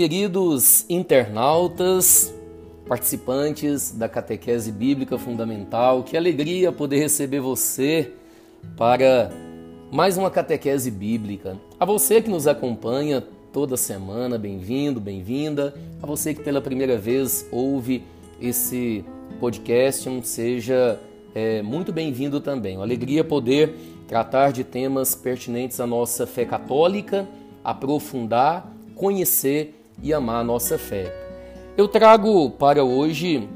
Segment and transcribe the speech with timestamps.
[0.00, 2.32] Queridos internautas,
[2.88, 8.10] participantes da Catequese Bíblica Fundamental, que alegria poder receber você
[8.78, 9.30] para
[9.92, 11.60] mais uma catequese bíblica.
[11.78, 13.22] A você que nos acompanha
[13.52, 15.74] toda semana, bem-vindo, bem-vinda.
[16.02, 18.02] A você que pela primeira vez ouve
[18.40, 19.04] esse
[19.38, 20.98] podcast, seja
[21.34, 22.76] é, muito bem-vindo também.
[22.76, 23.74] Uma alegria poder
[24.08, 27.28] tratar de temas pertinentes à nossa fé católica,
[27.62, 31.14] aprofundar, conhecer e amar a nossa fé.
[31.76, 33.48] Eu trago para hoje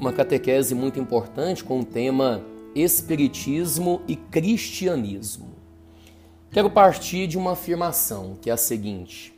[0.00, 2.42] uma catequese muito importante com o tema
[2.74, 5.48] Espiritismo e Cristianismo.
[6.50, 9.34] Quero partir de uma afirmação que é a seguinte: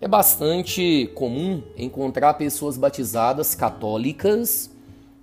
[0.00, 4.70] é bastante comum encontrar pessoas batizadas católicas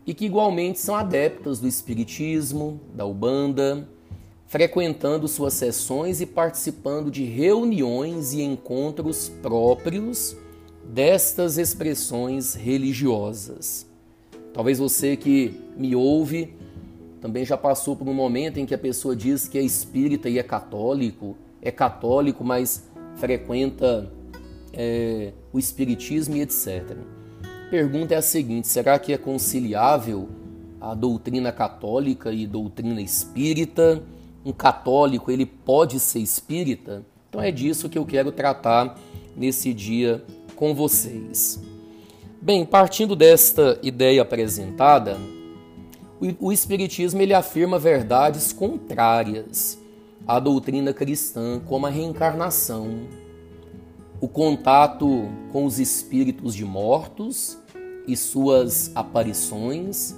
[0.08, 3.88] e que igualmente são adeptas do Espiritismo, da Ubanda,
[4.48, 10.36] frequentando suas sessões e participando de reuniões e encontros próprios
[10.92, 13.88] destas expressões religiosas.
[14.54, 16.54] Talvez você que me ouve
[17.22, 20.38] também já passou por um momento em que a pessoa diz que é espírita e
[20.38, 24.12] é católico, é católico, mas frequenta
[24.74, 26.98] é, o espiritismo e etc.
[27.70, 30.28] Pergunta é a seguinte: será que é conciliável
[30.82, 34.04] a doutrina católica e doutrina espírita?
[34.44, 37.06] Um católico ele pode ser espírita?
[37.30, 39.00] Então é disso que eu quero tratar
[39.38, 40.22] nesse dia
[40.62, 41.60] com vocês.
[42.40, 45.18] Bem, partindo desta ideia apresentada,
[46.40, 49.80] o Espiritismo ele afirma verdades contrárias
[50.28, 53.08] à doutrina cristã, como a reencarnação,
[54.22, 57.58] o contato com os espíritos de mortos
[58.08, 60.16] e suas aparições,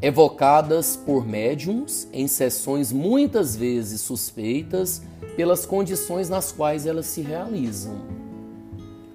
[0.00, 5.02] evocadas por médiums em sessões muitas vezes suspeitas
[5.36, 8.11] pelas condições nas quais elas se realizam.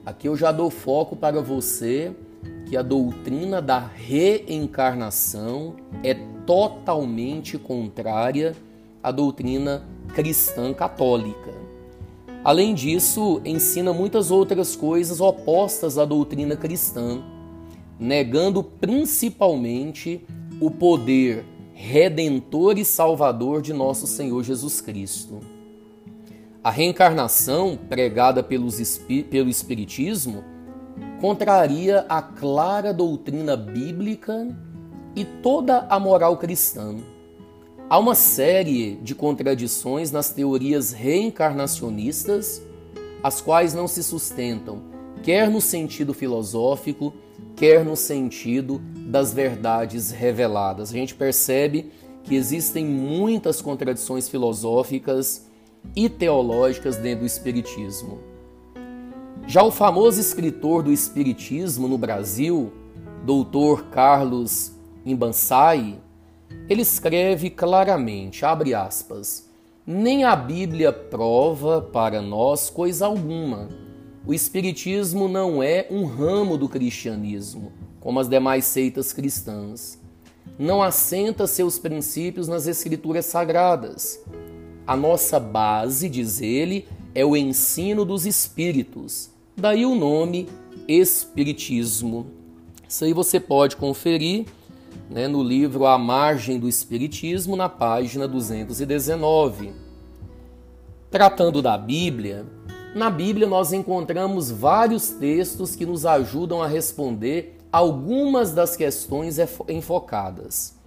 [0.08, 2.16] Aqui eu já dou foco para você
[2.66, 6.14] que a doutrina da reencarnação é
[6.46, 8.56] totalmente contrária
[9.04, 9.84] à doutrina
[10.16, 11.54] cristã católica.
[12.42, 17.22] Além disso, ensina muitas outras coisas opostas à doutrina cristã,
[18.00, 20.26] negando principalmente
[20.62, 21.44] o poder
[21.74, 25.57] redentor e salvador de nosso Senhor Jesus Cristo.
[26.64, 30.44] A reencarnação pregada pelos, pelo Espiritismo
[31.22, 34.48] contraria a clara doutrina bíblica
[35.16, 36.96] e toda a moral cristã.
[37.90, 42.62] Há uma série de contradições nas teorias reencarnacionistas,
[43.24, 44.82] as quais não se sustentam,
[45.24, 47.14] quer no sentido filosófico,
[47.56, 50.90] quer no sentido das verdades reveladas.
[50.90, 51.92] A gente percebe
[52.24, 55.47] que existem muitas contradições filosóficas
[55.96, 58.20] e teológicas dentro do Espiritismo.
[59.48, 62.72] Já o famoso escritor do Espiritismo no Brasil,
[63.24, 64.74] doutor Carlos
[65.06, 66.00] Imbansai,
[66.70, 69.48] ele escreve claramente, abre aspas,
[69.86, 73.70] nem a Bíblia prova para nós coisa alguma.
[74.26, 77.72] O Espiritismo não é um ramo do cristianismo,
[78.02, 79.98] como as demais seitas cristãs.
[80.60, 84.20] Não assenta seus princípios nas escrituras sagradas,
[84.88, 89.30] a nossa base, diz ele, é o ensino dos espíritos.
[89.56, 90.48] Daí o nome
[90.88, 92.28] Espiritismo.
[92.88, 94.46] Isso aí você pode conferir
[95.10, 99.74] né, no livro A Margem do Espiritismo, na página 219.
[101.12, 102.46] Tratando da Bíblia,
[102.96, 109.38] na Bíblia nós encontramos vários textos que nos ajudam a responder algumas das questões
[109.68, 110.78] enfocadas.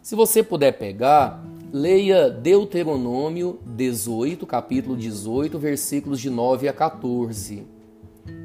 [0.00, 1.42] Se você puder pegar,
[1.72, 7.66] leia Deuteronômio 18, capítulo 18, versículos de 9 a 14.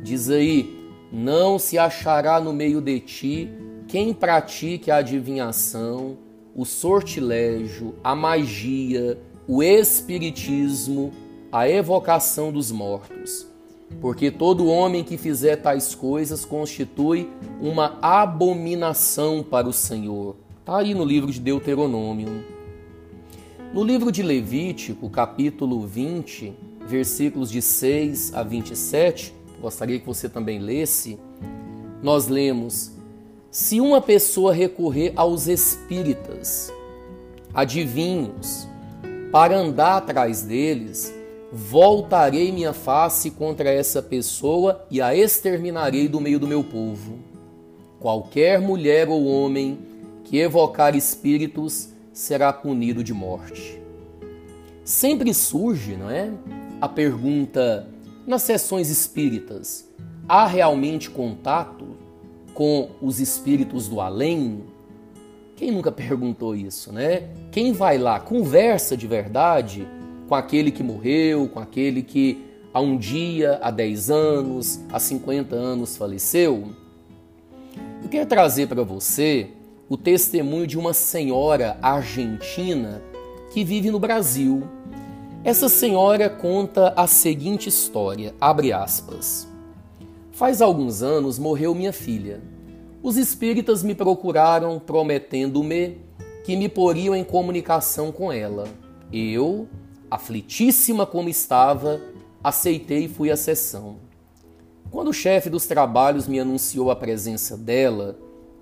[0.02, 3.50] Diz aí: Não se achará no meio de ti
[3.88, 6.18] quem pratique a adivinhação,
[6.56, 11.12] o sortilégio, a magia, o espiritismo,
[11.52, 13.46] a evocação dos mortos.
[14.02, 17.30] Porque todo homem que fizer tais coisas constitui
[17.62, 20.36] uma abominação para o Senhor
[20.68, 22.57] Está aí no livro de Deuteronômio.
[23.74, 26.54] No livro de Levítico, capítulo 20,
[26.88, 31.20] versículos de 6 a 27, gostaria que você também lesse,
[32.02, 32.94] nós lemos:
[33.52, 36.74] Se uma pessoa recorrer aos espíritas,
[37.54, 38.68] adivinhos,
[39.34, 41.14] para andar atrás deles,
[41.52, 47.20] voltarei minha face contra essa pessoa e a exterminarei do meio do meu povo.
[48.00, 49.78] Qualquer mulher ou homem
[50.24, 53.80] que evocar espíritos será punido de morte.
[54.84, 56.32] Sempre surge, não é?
[56.82, 57.88] A pergunta
[58.26, 59.88] nas sessões espíritas:
[60.28, 61.86] há realmente contato
[62.56, 64.64] com os espíritos do além?
[65.56, 67.30] Quem nunca perguntou isso, né?
[67.52, 69.88] Quem vai lá, conversa de verdade
[70.28, 72.44] com aquele que morreu, com aquele que
[72.74, 76.70] há um dia, há 10 anos, há 50 anos faleceu?
[78.02, 79.52] Eu quero trazer para você
[79.90, 83.02] o testemunho de uma senhora argentina
[83.52, 84.64] que vive no Brasil.
[85.44, 89.48] Essa senhora conta a seguinte história, abre aspas.
[90.32, 92.42] Faz alguns anos morreu minha filha.
[93.02, 95.98] Os espíritas me procuraram prometendo-me
[96.44, 98.66] que me poriam em comunicação com ela.
[99.12, 99.68] Eu,
[100.12, 102.02] aflitíssima como estava,
[102.44, 103.98] aceitei e fui à sessão.
[104.92, 108.18] Quando o chefe dos trabalhos me anunciou a presença dela,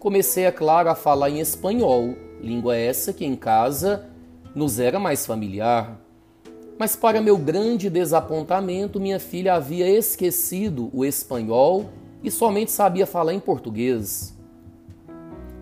[0.06, 4.06] comecei, é claro, a falar em espanhol, língua essa que em casa
[4.54, 6.00] nos era mais familiar.
[6.78, 11.90] Mas, para meu grande desapontamento, minha filha havia esquecido o espanhol
[12.24, 14.38] e somente sabia falar em português.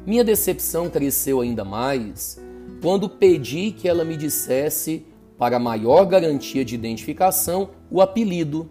[0.05, 2.37] Minha decepção cresceu ainda mais
[2.81, 5.05] quando pedi que ela me dissesse,
[5.37, 8.69] para maior garantia de identificação, o apelido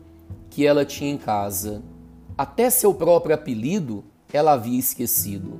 [0.50, 1.82] que ela tinha em casa.
[2.36, 4.04] Até seu próprio apelido
[4.36, 5.58] ela havia esquecido.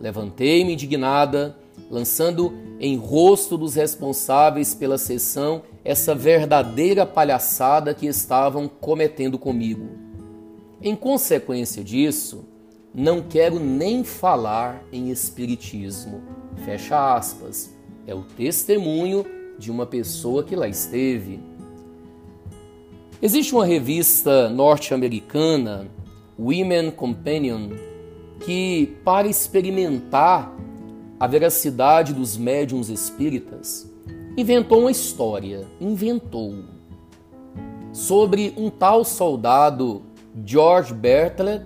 [0.00, 1.56] Levantei-me indignada,
[1.90, 9.88] lançando em rosto dos responsáveis pela sessão essa verdadeira palhaçada que estavam cometendo comigo.
[10.80, 12.44] Em consequência disso,
[12.94, 16.20] não quero nem falar em espiritismo.
[16.64, 17.72] Fecha aspas.
[18.06, 19.24] É o testemunho
[19.58, 21.40] de uma pessoa que lá esteve.
[23.20, 25.86] Existe uma revista norte-americana,
[26.36, 27.70] Women Companion,
[28.44, 30.52] que, para experimentar
[31.18, 33.90] a veracidade dos médiums espíritas,
[34.36, 36.64] inventou uma história, inventou,
[37.92, 40.02] sobre um tal soldado
[40.44, 41.62] George Bertlet,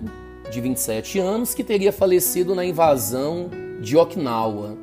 [0.51, 3.49] de 27 anos, que teria falecido na invasão
[3.81, 4.77] de Okinawa,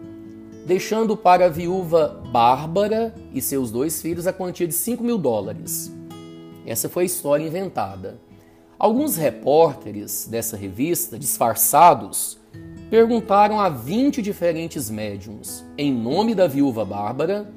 [0.65, 5.93] deixando para a viúva Bárbara e seus dois filhos a quantia de 5 mil dólares.
[6.65, 8.17] Essa foi a história inventada.
[8.83, 12.37] Alguns repórteres dessa revista, disfarçados,
[12.89, 17.49] perguntaram a 20 diferentes médiums, em nome da viúva Bárbara,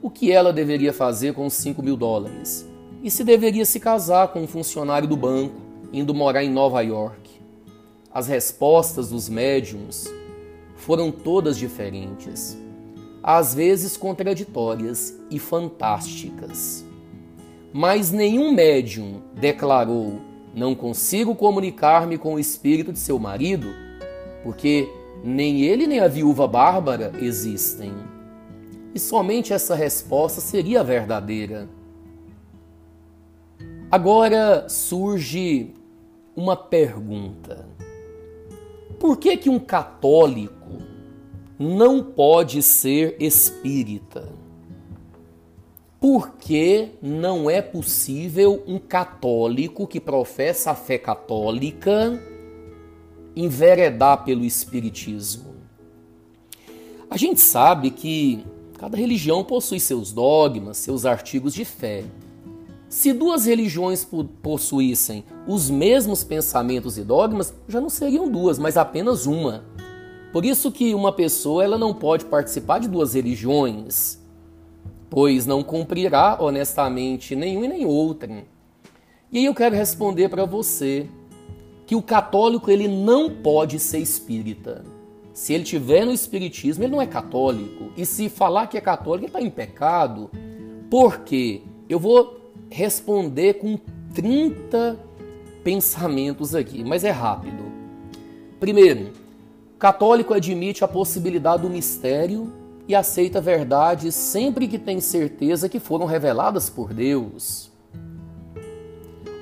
[0.00, 2.64] o que ela deveria fazer com os 5 mil dólares
[3.02, 5.60] e se deveria se casar com um funcionário do banco,
[5.92, 7.28] indo morar em Nova York.
[8.14, 10.06] As respostas dos médiums
[10.76, 12.56] foram todas diferentes,
[13.20, 16.84] às vezes contraditórias e fantásticas.
[17.72, 23.68] Mas nenhum médium declarou não consigo comunicar-me com o espírito de seu marido,
[24.42, 24.88] porque
[25.22, 27.92] nem ele nem a viúva Bárbara existem.
[28.94, 31.68] E somente essa resposta seria verdadeira.
[33.90, 35.74] Agora surge
[36.36, 37.66] uma pergunta.
[38.98, 40.82] Por que que um católico
[41.58, 44.37] não pode ser espírita?
[46.00, 52.20] Porque não é possível um católico que professa a fé católica
[53.34, 55.56] enveredar pelo espiritismo.
[57.10, 58.44] A gente sabe que
[58.78, 62.04] cada religião possui seus dogmas, seus artigos de fé.
[62.88, 64.06] Se duas religiões
[64.40, 69.64] possuíssem os mesmos pensamentos e dogmas, já não seriam duas, mas apenas uma.
[70.32, 74.18] Por isso que uma pessoa ela não pode participar de duas religiões
[75.10, 78.42] pois não cumprirá honestamente nenhum e nem outro.
[79.30, 81.06] E aí eu quero responder para você
[81.86, 84.84] que o católico ele não pode ser espírita.
[85.32, 87.92] Se ele tiver no espiritismo, ele não é católico.
[87.96, 90.30] E se falar que é católico, ele está em pecado.
[90.90, 91.62] Por quê?
[91.88, 93.78] Eu vou responder com
[94.14, 94.98] 30
[95.62, 97.64] pensamentos aqui, mas é rápido.
[98.58, 99.12] Primeiro,
[99.78, 102.52] católico admite a possibilidade do mistério
[102.88, 107.70] e aceita verdades sempre que tem certeza que foram reveladas por Deus.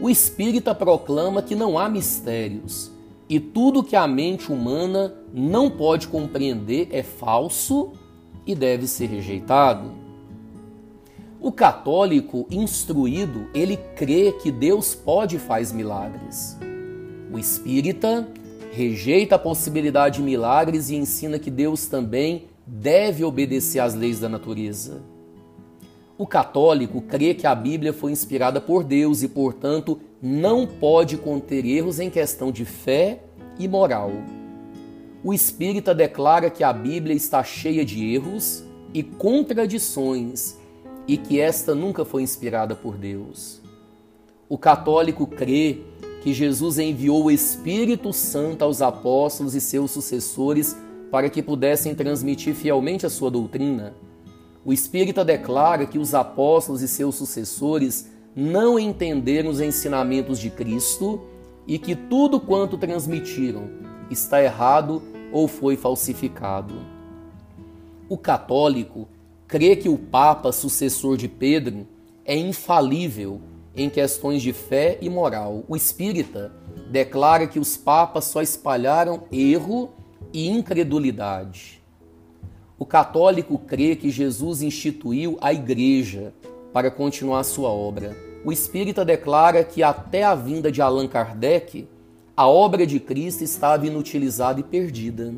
[0.00, 2.91] O espírita proclama que não há mistérios
[3.29, 7.93] e tudo que a mente humana não pode compreender é falso
[8.45, 9.93] e deve ser rejeitado.
[11.41, 16.59] O católico instruído, ele crê que Deus pode e faz milagres.
[17.33, 18.29] O espírita
[18.73, 24.28] rejeita a possibilidade de milagres e ensina que Deus também deve obedecer às leis da
[24.28, 25.02] natureza.
[26.18, 31.64] O católico crê que a Bíblia foi inspirada por Deus e, portanto, não pode conter
[31.64, 33.20] erros em questão de fé
[33.58, 34.11] e moral.
[35.23, 40.56] O espírita declara que a Bíblia está cheia de erros e contradições
[41.06, 43.61] e que esta nunca foi inspirada por Deus.
[44.49, 45.80] O católico crê
[46.23, 50.76] que Jesus enviou o Espírito Santo aos apóstolos e seus sucessores
[51.10, 53.94] para que pudessem transmitir fielmente a sua doutrina.
[54.64, 61.20] O Espírita declara que os apóstolos e seus sucessores não entenderam os ensinamentos de Cristo
[61.66, 63.70] e que tudo quanto transmitiram
[64.10, 66.75] está errado ou foi falsificado.
[68.08, 69.08] O católico
[69.48, 71.86] crê que o Papa, sucessor de Pedro,
[72.25, 73.40] é infalível
[73.75, 75.64] em questões de fé e moral.
[75.68, 76.52] O espírita
[76.90, 79.90] declara que os papas só espalharam erro
[80.37, 81.83] e incredulidade.
[82.78, 86.35] O católico crê que Jesus instituiu a igreja
[86.75, 88.14] para continuar sua obra.
[88.45, 91.88] O espírita declara que até a vinda de Allan Kardec,
[92.37, 95.35] a obra de Cristo estava inutilizada e perdida.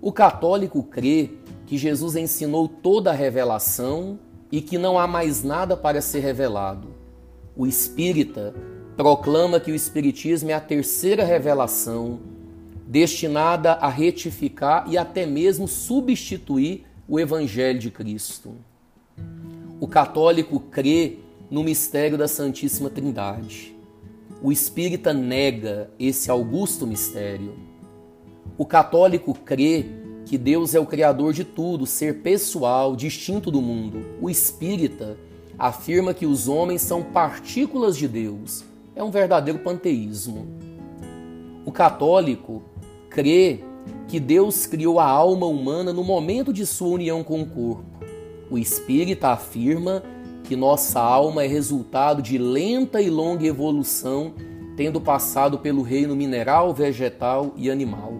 [0.00, 1.32] O católico crê
[1.66, 4.18] que Jesus ensinou toda a revelação
[4.50, 6.88] e que não há mais nada para ser revelado.
[7.54, 8.54] O espírita
[8.96, 12.32] proclama que o Espiritismo é a terceira revelação
[12.86, 18.54] destinada a retificar e até mesmo substituir o Evangelho de Cristo.
[19.80, 21.18] O católico crê
[21.50, 23.74] no mistério da Santíssima Trindade.
[24.42, 27.54] O espírita nega esse augusto mistério.
[28.56, 29.86] O católico crê
[30.26, 34.04] que Deus é o criador de tudo, ser pessoal, distinto do mundo.
[34.20, 35.16] O espírita
[35.58, 38.64] afirma que os homens são partículas de Deus.
[38.96, 40.46] É um verdadeiro panteísmo.
[41.64, 42.62] O católico
[43.14, 43.60] crê
[44.08, 47.84] que Deus criou a alma humana no momento de sua união com o corpo.
[48.50, 50.02] O espírita afirma
[50.42, 54.34] que nossa alma é resultado de lenta e longa evolução,
[54.76, 58.12] tendo passado pelo reino mineral, vegetal e animal.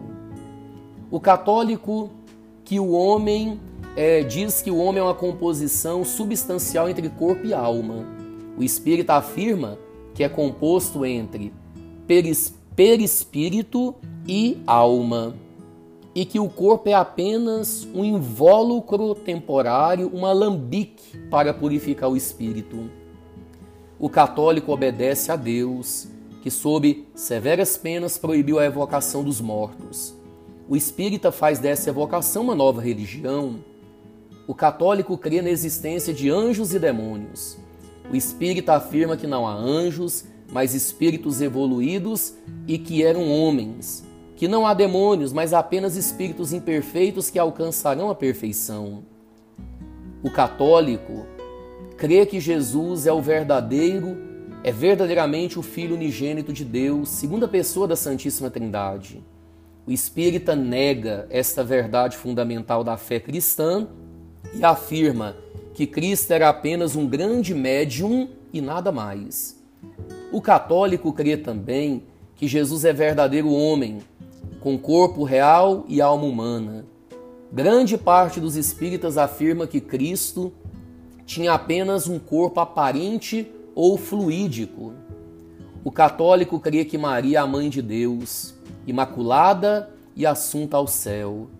[1.10, 2.10] O católico
[2.64, 3.60] que o homem
[3.96, 8.06] é, diz que o homem é uma composição substancial entre corpo e alma.
[8.56, 9.76] O espírita afirma
[10.14, 11.52] que é composto entre
[12.76, 13.96] perispírito
[14.26, 15.34] e alma,
[16.14, 22.88] e que o corpo é apenas um invólucro temporário, um alambique para purificar o espírito.
[23.98, 26.08] O católico obedece a Deus,
[26.42, 30.14] que sob severas penas proibiu a evocação dos mortos.
[30.68, 33.56] O espírita faz dessa evocação uma nova religião.
[34.46, 37.58] O católico crê na existência de anjos e demônios.
[38.10, 42.34] O espírita afirma que não há anjos, mas espíritos evoluídos
[42.68, 44.04] e que eram homens,
[44.36, 49.04] que não há demônios, mas apenas espíritos imperfeitos que alcançarão a perfeição.
[50.22, 51.26] O católico
[51.96, 54.16] crê que Jesus é o verdadeiro,
[54.62, 59.22] é verdadeiramente o Filho unigênito de Deus, segunda pessoa da Santíssima Trindade.
[59.86, 63.86] O espírita nega esta verdade fundamental da fé cristã
[64.54, 65.36] e afirma
[65.74, 69.62] que Cristo era apenas um grande médium e nada mais.
[70.32, 73.98] O católico crê também que Jesus é verdadeiro homem,
[74.64, 76.86] com corpo real e alma humana.
[77.52, 80.54] Grande parte dos espíritas afirma que Cristo
[81.26, 84.94] tinha apenas um corpo aparente ou fluídico.
[85.84, 88.54] O católico crê que Maria é a mãe de Deus,
[88.86, 91.50] imaculada e assunta ao céu.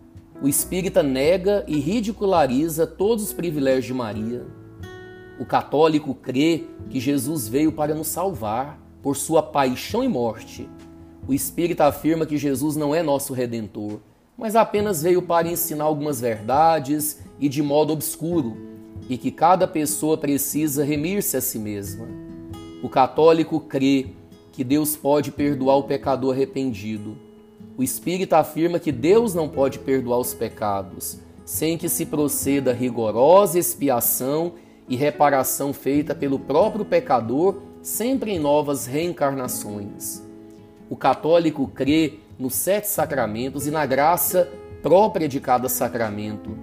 [0.41, 4.47] O espírita nega e ridiculariza todos os privilégios de Maria.
[5.39, 10.67] O católico crê que Jesus veio para nos salvar por sua paixão e morte
[11.27, 13.99] o Espírito afirma que Jesus não é nosso redentor,
[14.37, 18.57] mas apenas veio para ensinar algumas verdades e de modo obscuro,
[19.09, 22.07] e que cada pessoa precisa remir-se a si mesma.
[22.83, 24.09] O católico crê
[24.53, 27.17] que Deus pode perdoar o pecador arrependido.
[27.77, 33.59] O Espírito afirma que Deus não pode perdoar os pecados, sem que se proceda rigorosa
[33.59, 34.53] expiação
[34.89, 40.23] e reparação feita pelo próprio pecador, sempre em novas reencarnações.
[40.89, 44.51] O católico crê nos sete sacramentos e na graça
[44.83, 46.57] própria de cada sacramento.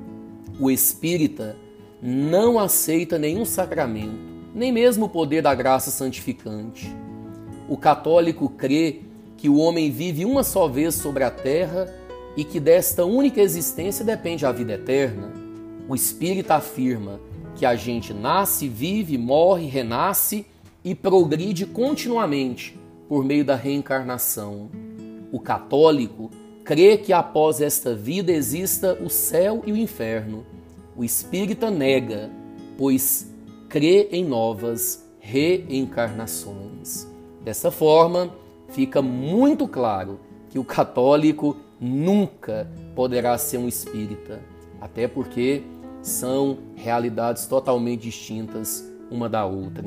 [0.59, 1.55] O espírita
[2.01, 4.19] não aceita nenhum sacramento,
[4.53, 6.95] nem mesmo o poder da graça santificante.
[7.67, 9.01] O católico crê
[9.37, 11.91] que o homem vive uma só vez sobre a terra
[12.37, 15.31] e que desta única existência depende a vida eterna.
[15.89, 17.19] O espírita afirma
[17.55, 20.45] que a gente nasce, vive, morre, renasce
[20.83, 22.80] e progride continuamente
[23.11, 24.69] por meio da reencarnação.
[25.33, 26.31] O católico
[26.63, 30.45] crê que após esta vida exista o céu e o inferno.
[30.95, 32.31] O espírita nega,
[32.77, 33.29] pois
[33.67, 37.05] crê em novas reencarnações.
[37.43, 38.33] Dessa forma,
[38.69, 40.17] fica muito claro
[40.49, 44.39] que o católico nunca poderá ser um espírita,
[44.79, 45.63] até porque
[46.01, 49.83] são realidades totalmente distintas uma da outra.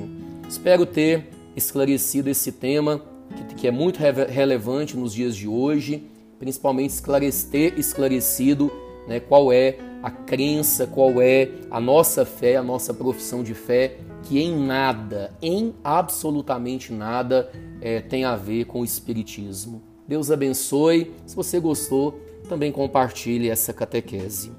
[0.46, 3.00] Espero ter esclarecido esse tema
[3.64, 6.06] que é muito relevante nos dias de hoje,
[6.38, 8.70] principalmente esclarecer esclarecido
[9.08, 13.96] né, qual é a crença, qual é a nossa fé, a nossa profissão de fé,
[14.24, 19.82] que em nada, em absolutamente nada, é, tem a ver com o Espiritismo.
[20.06, 21.14] Deus abençoe.
[21.24, 24.52] Se você gostou, também compartilhe essa catequese.